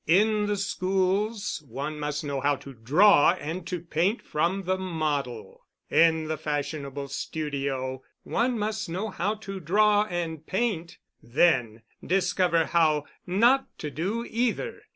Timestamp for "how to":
2.41-2.73, 9.11-9.59